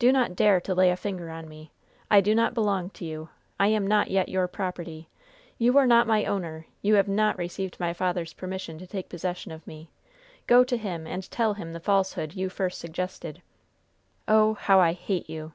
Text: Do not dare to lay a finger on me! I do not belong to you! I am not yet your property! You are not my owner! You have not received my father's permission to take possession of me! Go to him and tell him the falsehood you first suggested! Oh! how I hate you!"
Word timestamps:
Do 0.00 0.10
not 0.10 0.34
dare 0.34 0.60
to 0.62 0.74
lay 0.74 0.90
a 0.90 0.96
finger 0.96 1.30
on 1.30 1.48
me! 1.48 1.70
I 2.10 2.20
do 2.20 2.34
not 2.34 2.54
belong 2.54 2.90
to 2.90 3.04
you! 3.04 3.28
I 3.60 3.68
am 3.68 3.86
not 3.86 4.10
yet 4.10 4.28
your 4.28 4.48
property! 4.48 5.08
You 5.58 5.78
are 5.78 5.86
not 5.86 6.08
my 6.08 6.24
owner! 6.24 6.66
You 6.82 6.96
have 6.96 7.06
not 7.06 7.38
received 7.38 7.78
my 7.78 7.92
father's 7.92 8.32
permission 8.32 8.78
to 8.78 8.86
take 8.88 9.08
possession 9.08 9.52
of 9.52 9.64
me! 9.68 9.92
Go 10.48 10.64
to 10.64 10.76
him 10.76 11.06
and 11.06 11.30
tell 11.30 11.54
him 11.54 11.72
the 11.72 11.78
falsehood 11.78 12.34
you 12.34 12.48
first 12.48 12.80
suggested! 12.80 13.42
Oh! 14.26 14.54
how 14.54 14.80
I 14.80 14.92
hate 14.92 15.30
you!" 15.30 15.52